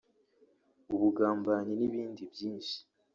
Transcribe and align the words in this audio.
ubugambanyi 0.93 1.73
n’ibindi 1.77 2.23
byinshi 2.33 2.77